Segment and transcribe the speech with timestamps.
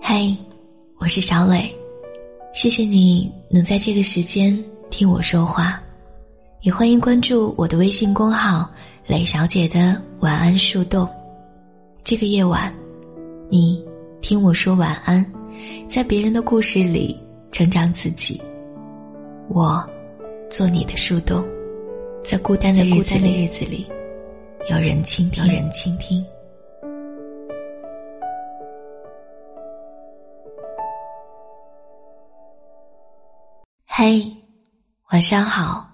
[0.00, 0.34] 嗨，
[0.98, 1.70] 我是小磊，
[2.54, 4.56] 谢谢你能在这个时间
[4.88, 5.78] 听我说话，
[6.62, 8.70] 也欢迎关注我的微信公号
[9.06, 11.06] “磊小姐的晚安树洞”。
[12.02, 12.74] 这个夜晚，
[13.50, 13.84] 你
[14.22, 15.30] 听我说晚安，
[15.86, 17.14] 在别人的故事里
[17.52, 18.40] 成长自己。
[19.50, 19.86] 我
[20.48, 21.44] 做你的树洞，
[22.22, 23.86] 在孤单的日子里，
[24.68, 26.24] 有人倾听，有人倾听。
[33.86, 34.30] 嘿，
[35.10, 35.90] 晚上好，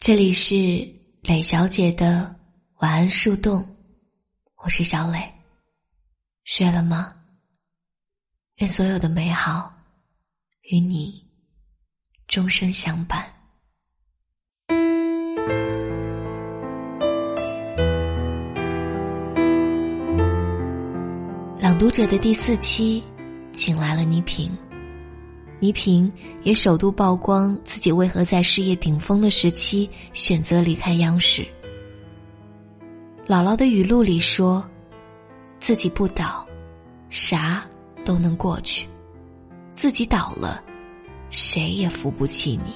[0.00, 0.54] 这里是
[1.22, 2.34] 磊小姐的
[2.78, 3.64] 晚安树洞，
[4.56, 5.30] 我是小磊。
[6.44, 7.14] 睡了吗？
[8.56, 9.72] 愿所有的美好
[10.70, 11.24] 与你
[12.26, 13.31] 终生相伴。
[21.82, 23.02] 读者的第四期，
[23.52, 24.56] 请来了倪萍。
[25.58, 26.08] 倪萍
[26.44, 31.42] 也首度曝光自己为何在事业顶峰的时期选择离开央视。
[33.26, 34.64] 姥姥的语录里说
[35.58, 36.46] ：“自己不倒，
[37.10, 37.66] 啥
[38.04, 38.86] 都能过去；
[39.74, 40.62] 自己倒了，
[41.30, 42.74] 谁也扶不起你。”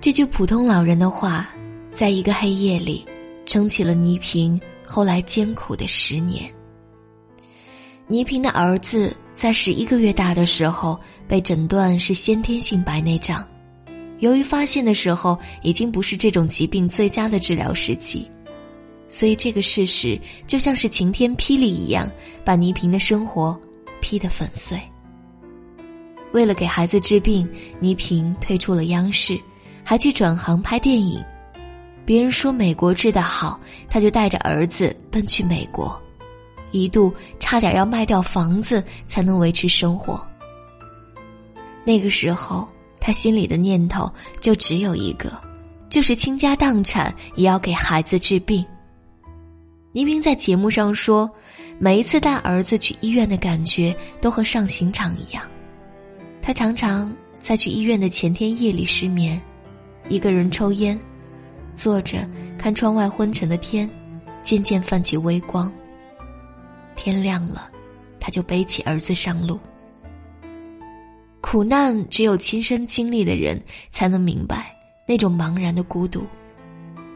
[0.00, 1.46] 这句普通老人的话，
[1.92, 3.06] 在一个黑夜里，
[3.44, 6.50] 撑起了倪萍后来艰苦的十年。
[8.08, 10.98] 倪萍的儿子在十一个月大的时候。
[11.28, 13.46] 被诊断是先天性白内障，
[14.20, 18.26] 由于发现的时候已经不是这种疾病最佳的治疗时机，
[19.08, 22.10] 所以这个事实就像是晴天霹雳一样，
[22.46, 23.54] 把倪萍的生活
[24.00, 24.80] 劈得粉碎。
[26.32, 27.46] 为了给孩子治病，
[27.78, 29.38] 倪萍退出了央视，
[29.84, 31.22] 还去转行拍电影。
[32.06, 36.00] 别人说美国治得好，他就带着儿子奔去美国，
[36.70, 40.20] 一度差点要卖掉房子才能维持生活。
[41.84, 42.68] 那个时候，
[43.00, 45.32] 他心里的念头就只有一个，
[45.88, 48.64] 就是倾家荡产也要给孩子治病。
[49.92, 51.28] 倪萍在节目上说，
[51.78, 55.42] 每一次带儿子去医院的感觉都和上刑场一样。
[56.42, 59.40] 他常常在去医院的前天夜里失眠，
[60.08, 60.98] 一个人抽烟，
[61.74, 62.28] 坐着
[62.58, 63.88] 看窗外昏沉的天，
[64.42, 65.72] 渐渐泛起微光。
[66.98, 67.68] 天亮了，
[68.18, 69.56] 他就背起儿子上路。
[71.40, 73.56] 苦难只有亲身经历的人
[73.92, 74.74] 才能明白
[75.06, 76.26] 那种茫然的孤独，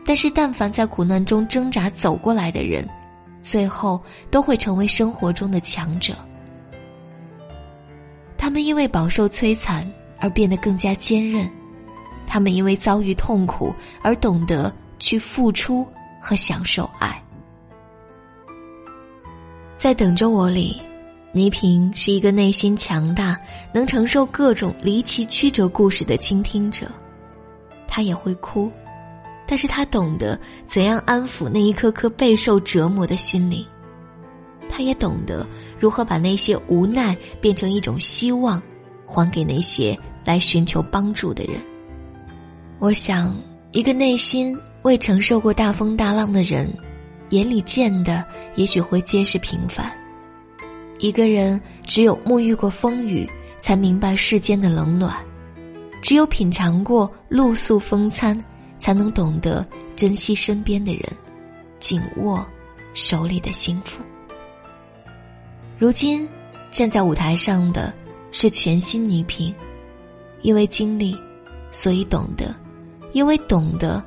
[0.07, 2.89] 但是但凡在苦难中挣扎走过来的人，
[3.43, 4.01] 最后
[4.31, 6.15] 都会成为生活中的强者。
[8.39, 9.85] 他们因为饱受摧残
[10.21, 11.51] 而变得更加坚韧，
[12.25, 15.85] 他们因为遭遇痛苦而懂得去付出
[16.21, 17.21] 和享受爱。
[19.83, 20.81] 在等着我里。
[21.33, 23.37] 倪萍是一个内心强大、
[23.73, 26.87] 能承受各种离奇曲折故事的倾听者，
[27.89, 28.71] 她也会哭，
[29.45, 33.67] 但是她懂得怎样安抚那一颗颗备受折磨的心灵，
[34.69, 35.45] 她也懂得
[35.81, 38.63] 如何把那些无奈变成一种希望，
[39.05, 41.61] 还给那些来寻求帮助的人。
[42.79, 43.35] 我想，
[43.73, 46.73] 一个内心未承受过大风大浪的人，
[47.33, 48.25] 眼里见的
[48.57, 49.91] 也许会皆是平凡。
[50.99, 53.29] 一个人只有沐浴过风雨，
[53.61, 55.13] 才明白世间的冷暖；
[56.03, 58.39] 只有品尝过露宿风餐，
[58.79, 59.67] 才能懂得
[59.97, 61.03] 珍惜身边的人，
[61.81, 62.47] 紧握
[62.93, 64.03] 手里的幸福。
[65.79, 66.29] 如今
[66.71, 67.93] 站在舞台上的
[68.31, 69.53] 是全新倪萍，
[70.43, 71.17] 因为经历，
[71.71, 72.55] 所以懂得；
[73.13, 74.05] 因为懂得，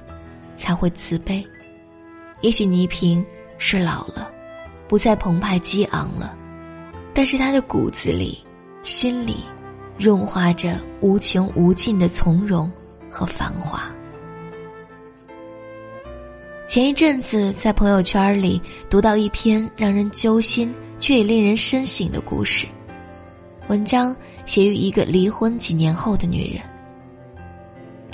[0.56, 1.46] 才会慈悲。
[2.46, 3.26] 也许倪萍
[3.58, 4.32] 是老了，
[4.88, 6.38] 不再澎湃激昂了。
[7.12, 8.38] 但是他的骨子里、
[8.84, 9.38] 心里，
[9.98, 12.72] 润滑着无穷无尽的从容
[13.10, 13.92] 和繁华。
[16.68, 18.62] 前一阵子在朋友圈里
[18.92, 22.68] 读到一篇让人揪心却也令人深省的故事，
[23.70, 24.16] 文章
[24.46, 26.62] 写于一个离婚几年后的女人。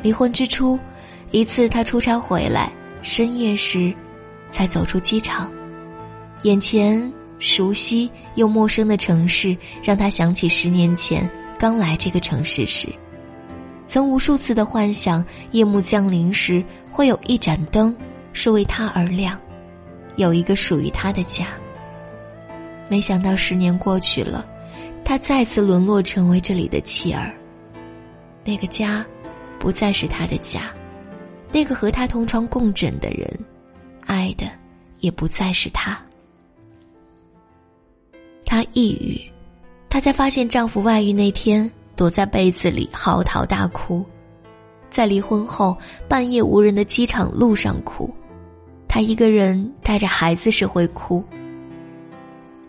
[0.01, 0.79] 离婚之初，
[1.31, 2.71] 一次她出差回来，
[3.01, 3.93] 深夜时，
[4.51, 5.51] 才走出机场，
[6.43, 7.11] 眼前。
[7.43, 11.27] 熟悉又陌生的城市，让他想起十年前
[11.57, 12.87] 刚来这个城市时，
[13.87, 17.97] 曾无数次的幻想：夜幕降临时会有一盏灯
[18.31, 19.39] 是为他而亮，
[20.17, 21.47] 有一个属于他的家。
[22.87, 24.45] 没想到十年过去了，
[25.03, 27.33] 他再次沦落成为这里的弃儿。
[28.45, 29.03] 那个家，
[29.57, 30.71] 不再是他的家，
[31.51, 33.27] 那个和他同床共枕的人，
[34.11, 34.45] 爱的
[34.99, 35.97] 也不再是她。
[38.45, 39.17] 她抑郁，
[39.89, 44.03] 她在发现丈夫外遇那天，躲在被子里嚎啕大哭；
[44.89, 45.77] 在离婚后
[46.09, 48.13] 半夜无人的机场路上哭，
[48.85, 51.23] 她一个人带着孩子时会哭。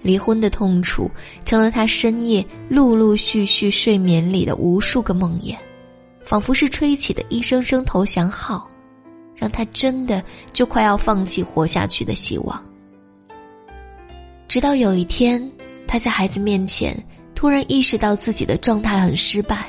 [0.00, 1.10] 离婚的痛楚
[1.44, 5.56] 成了她深夜陆陆续续睡眠里的无数个梦魇，
[6.22, 8.68] 仿佛是吹起的一声声投降号，
[9.42, 10.22] 让他真的
[10.52, 12.64] 就快要放弃活下去的希望。
[14.46, 15.50] 直到有一天，
[15.84, 16.96] 他在孩子面前
[17.34, 19.68] 突然意识到自己的状态很失败，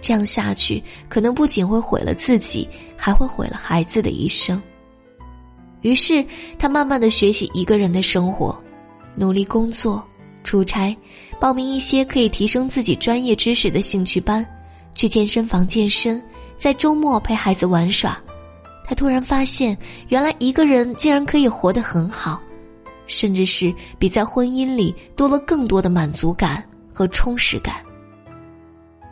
[0.00, 4.60] 这样下去可能不仅会毁了自己，还会毁了孩子的一生。
[5.82, 6.26] 于是，
[6.58, 8.58] 他慢慢的学习一个人的生活。
[9.14, 10.04] 努力工作、
[10.42, 10.96] 出差，
[11.38, 14.44] 报名一些可以提升自己专业知识的兴趣班，
[14.92, 16.20] 去健身房健身，
[16.56, 18.20] 在周末陪孩子玩耍。
[18.88, 19.76] 他突然发现，
[20.08, 22.40] 原来一个人竟然可以活得很好，
[23.06, 27.74] 甚至是比在婚姻里多了更多的满足感和充实感。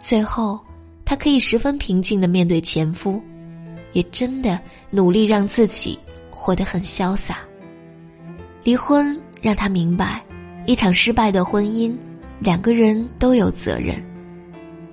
[0.00, 0.58] 最后，
[1.04, 3.20] 他可以十分平静的面对前夫，
[3.92, 4.58] 也真的
[4.90, 5.98] 努力让自己
[6.30, 7.40] 活得很潇洒。
[8.64, 9.14] 离婚。
[9.42, 10.24] 让他明白，
[10.64, 11.94] 一场失败的婚姻，
[12.40, 13.94] 两个人都有责任。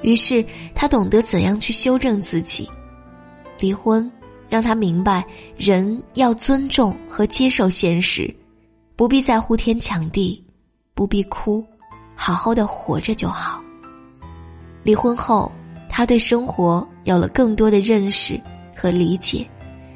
[0.03, 0.45] 于是
[0.75, 2.69] 他懂得怎样去修正自己。
[3.57, 4.11] 离婚
[4.53, 5.25] 让他明白，
[5.57, 8.31] 人要尊重和接受现实，
[8.95, 10.43] 不必再呼天抢地，
[10.93, 11.65] 不必哭，
[12.13, 13.59] 好好的活着就好。
[14.83, 15.51] 离婚后，
[15.89, 18.39] 他对生活有了更多的认识
[18.75, 19.43] 和理解。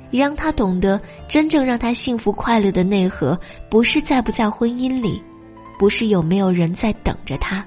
[0.10, 3.40] 也让他懂得，真正让他幸福快乐的内核，
[3.70, 5.22] 不是在不在婚姻里，
[5.78, 7.64] 不是有没有人在等着他，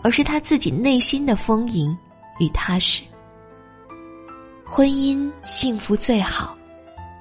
[0.00, 1.92] 而是他自己内心的丰盈
[2.38, 3.02] 与踏实。
[4.72, 6.56] 婚姻幸福最好，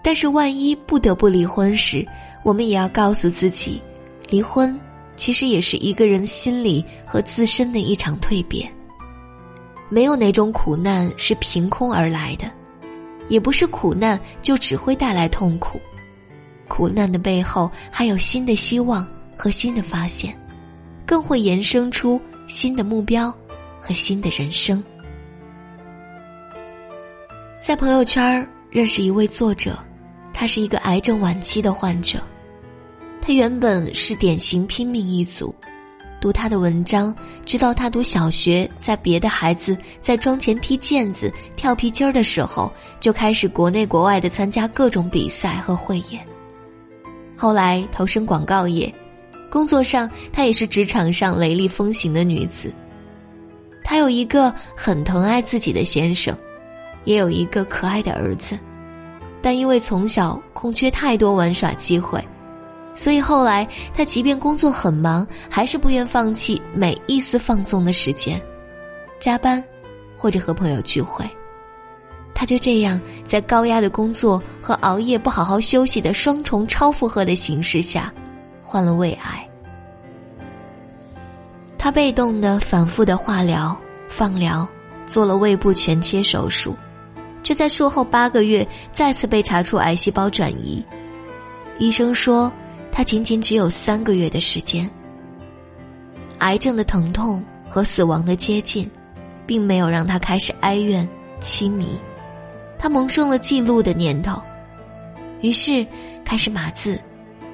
[0.04, 2.07] 但是万一不得不离婚时，
[2.44, 3.81] 我们也要告诉自己，
[4.30, 4.80] 离婚
[5.16, 8.72] 其实也是一个人心理和自身的一场蜕变。
[9.90, 12.48] 没有哪种苦难是凭空而来的。
[13.30, 15.81] 也不是苦难就只会带来痛苦，
[16.68, 20.40] 苦难的背后还有新的希望和新的发现，
[21.04, 23.34] 更会延伸出新的目标
[23.80, 24.84] 和新的人生。
[27.60, 29.78] 在朋友圈认识一位作者，
[30.34, 32.18] 他是一个癌症晚期的患者，
[33.22, 35.54] 他原本是典型拼命一族。
[36.22, 37.14] 读他的文章，
[37.46, 42.72] 知道他读小学，在别的孩子在窗前踢毽子、跳皮筋儿的时候，
[43.02, 46.26] 就开始国内国外的参加各种比赛和汇演。
[47.36, 48.94] 后来投身广告业，
[49.50, 52.74] 工作上她也是职场上雷厉风行的女子。
[53.84, 56.38] 她有一个很疼爱自己的先生，
[57.10, 58.56] 也有一个可爱的儿子，
[59.42, 62.24] 但因为从小空缺太多玩耍机会。
[62.94, 68.40] 所以后来，他即便工作很忙，还是不愿放弃每一丝放纵的时间，
[69.20, 69.64] 加班，
[70.16, 71.28] 或者和朋友聚会。
[72.32, 78.14] 他就这样在高压的工作和熬夜不好好休息的双重超负荷的形势下，
[78.62, 79.50] 患了胃癌。
[81.76, 83.76] 他被动的、反复的化疗、
[84.08, 84.68] 放疗，
[85.08, 86.76] 做了胃部全切手术，
[87.50, 90.86] 却在术后八个月再次被查出癌细胞转移。
[91.80, 92.51] 医生说。
[92.92, 94.90] 他仅仅只有三个月的时间，
[96.40, 98.90] 癌症的疼痛和死亡的接近，
[99.45, 101.07] 并没有让他开始哀怨
[101.40, 101.97] 凄迷，
[102.78, 104.42] 他萌生了记录的念头，
[105.40, 105.85] 于是
[106.26, 107.00] 开始码字，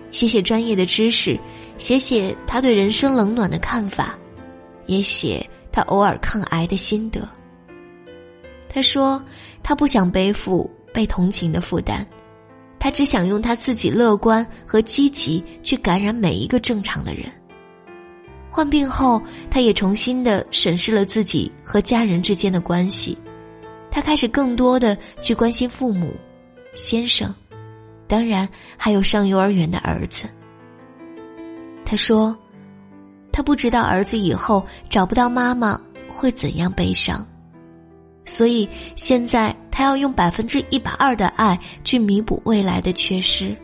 [0.10, 1.38] 写写专业的知识，
[1.78, 4.18] 写写他对人生冷暖的看法，
[4.88, 7.28] 也写他偶尔抗癌的心得。
[8.68, 9.22] 他说，
[9.68, 12.06] 他不想背负被同情的负担。
[12.78, 17.24] 他只想用他自己乐观和积极去感染每一个正常的人。
[18.52, 19.20] 患病后，
[19.50, 23.18] 他也重新的审视了自己和家人之间的关系，
[23.90, 26.14] 他开始更多的去关心父母、
[26.76, 27.34] 先生，
[28.08, 30.30] 当然还有上幼儿园的儿子。
[31.84, 32.38] 他说，
[33.32, 37.28] 他不知道儿子以后找不到妈妈会怎样悲伤。
[38.26, 43.56] 所以现在他要用百分之一百二的爱去弥补未来的缺失。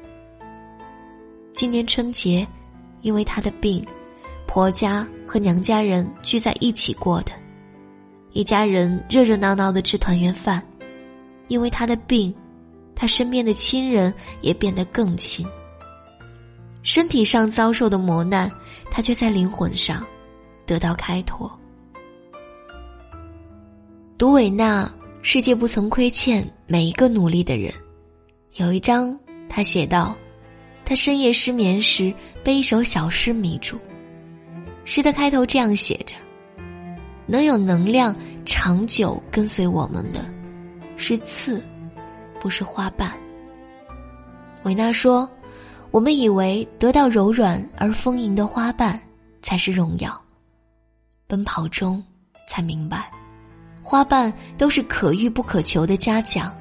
[1.51, 2.47] 今年春节，
[3.01, 3.85] 因为他的病，
[4.47, 7.31] 婆家和娘家人聚在一起过的，
[8.31, 10.63] 一家人热热闹闹的吃团圆饭。
[11.47, 12.33] 因为他的病，
[12.95, 15.45] 他身边的亲人也变得更亲。
[16.81, 18.49] 身体上遭受的磨难，
[18.89, 20.05] 他却在灵魂上
[20.65, 21.51] 得到开拓。
[24.21, 24.87] 读韦纳，
[25.23, 27.73] 世界不曾亏欠每一个努力的人。
[28.57, 30.15] 有一章，他写道
[30.85, 32.13] ：“他深夜失眠时
[32.43, 33.79] 被一首小诗迷住。
[34.85, 36.15] 诗的开头这样写着
[37.25, 40.23] ：“能有能量长久跟随我们的，
[40.97, 41.59] 是刺，
[42.39, 43.11] 不是花瓣。”
[44.61, 45.27] 维纳说
[45.89, 49.01] ：“我们以为得到柔软而丰盈的花瓣
[49.41, 50.15] 才是荣耀，
[51.25, 52.03] 奔跑中
[52.47, 53.11] 才明白，
[53.81, 56.55] 花瓣都是可遇不可求的嘉奖，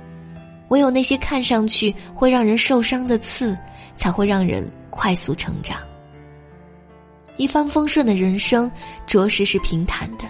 [0.68, 3.56] 唯有那些看上去会让人受伤的刺，
[3.96, 5.78] 才会让人快速成长。
[7.36, 8.70] 一帆风顺的人生
[9.06, 10.24] 着实是平坦的，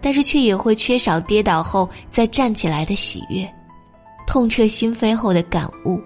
[0.00, 3.46] 但是却也会缺少跌倒后再站起来的喜悦，
[4.26, 6.00] 痛彻心扉后的感悟。”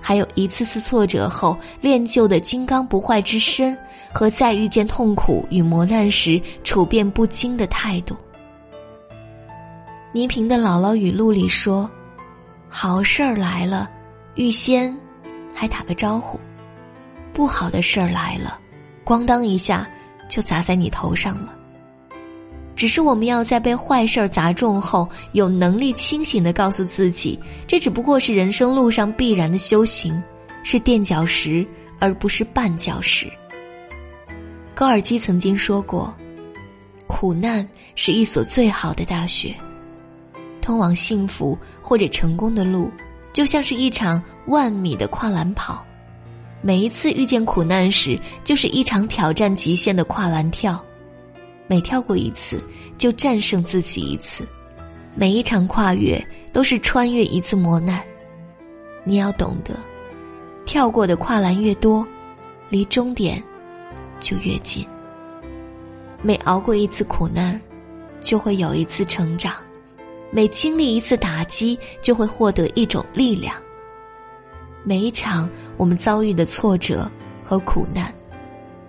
[0.00, 3.76] 还有一次次挫折后练就的金刚不坏之身，
[4.12, 8.16] 和在遇见痛苦与磨难时处变不惊的态度。
[10.12, 11.88] 倪萍的姥姥语录里说
[12.68, 13.88] ：“好事儿来了，
[14.36, 14.96] 预先
[15.54, 16.38] 还打个招呼；
[17.34, 18.58] 不好的事儿来了，
[19.04, 19.86] 咣当一下
[20.26, 21.54] 就砸在你头上了。”
[22.74, 30.22] 只是我们要在被坏事儿砸中后，有能力清醒的告诉自己，这只不过是人生路上必然的修行，
[30.62, 31.66] 是垫脚石
[31.98, 33.30] 而不是绊脚石。
[34.74, 36.14] 高尔基曾经说过
[37.06, 39.52] ：“苦难是一所最好的大学，
[40.68, 42.90] 通往幸福或者成功的路，
[43.32, 45.82] 就像是一场万米的跨栏跑，
[46.60, 50.78] 每一次遇见苦难时，就是一场挑战极限的跨栏跳。”
[51.66, 52.62] 每跳过一次，
[52.98, 54.44] 就战胜自己一次；
[55.14, 56.22] 每一场跨越，
[56.52, 58.02] 都是穿越一次磨难。
[59.04, 59.74] 你要懂得，
[60.66, 62.06] 跳过的跨栏越多，
[62.68, 63.42] 离终点
[64.20, 64.86] 就越近。
[66.20, 67.58] 每熬过一次苦难，
[68.20, 69.54] 就会有一次成长；
[70.30, 73.54] 每经历一次打击，就会获得一种力量。
[74.84, 77.10] 每一场我们遭遇的挫折
[77.44, 78.14] 和苦难，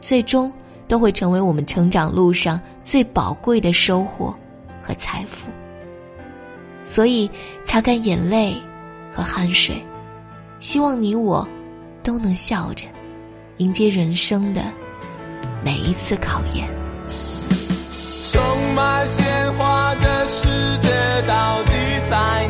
[0.02, 0.52] 最终。
[0.88, 4.36] 都会成为我们成长路上最宝贵的收获
[4.82, 5.48] 和财富。
[6.84, 7.30] 所以，
[7.64, 8.56] 擦干眼泪
[9.12, 9.80] 和汗水，
[10.60, 11.48] 希望你我
[12.02, 12.88] 都能笑着
[13.58, 14.64] 迎接人生的
[15.64, 16.79] 每一次考验。
[18.76, 20.90] 卖鲜花的世界
[21.28, 21.72] 到底
[22.10, 22.49] 在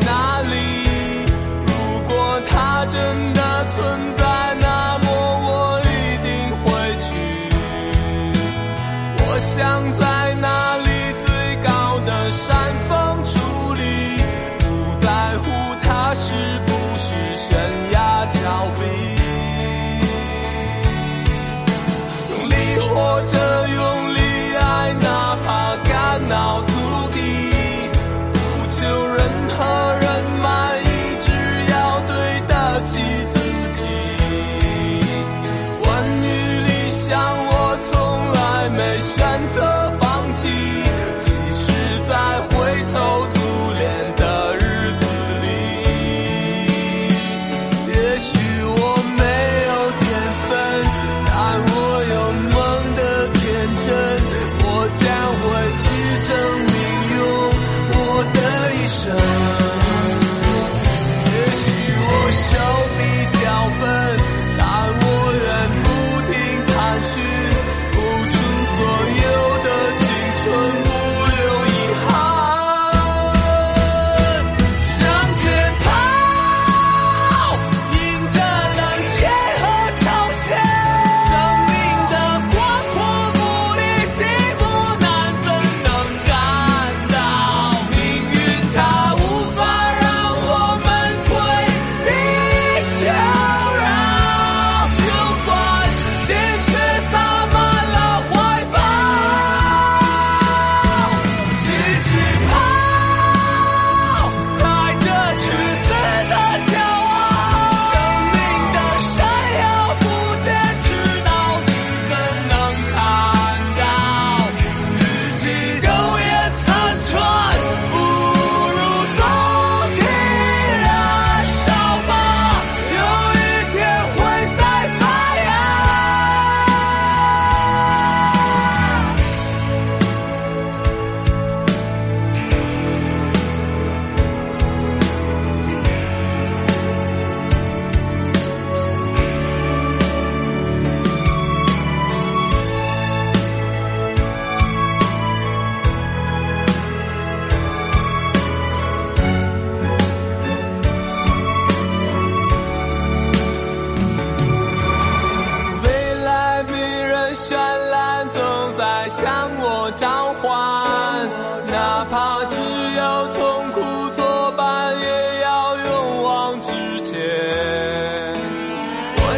[39.00, 39.69] 山头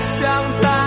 [0.05, 0.82] 想在